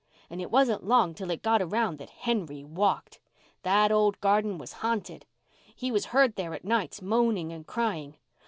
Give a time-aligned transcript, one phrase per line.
[0.31, 3.19] And it wasn't long till it got around that Henry walked.
[3.61, 5.25] That old garden was ha'nted.
[5.75, 8.17] He was heard there at nights, moaning and crying.